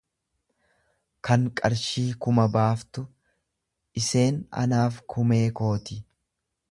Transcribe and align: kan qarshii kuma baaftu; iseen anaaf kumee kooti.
kan 1.27 1.43
qarshii 1.59 2.05
kuma 2.25 2.45
baaftu; 2.57 3.03
iseen 4.03 4.43
anaaf 4.63 4.97
kumee 5.15 5.43
kooti. 5.61 5.99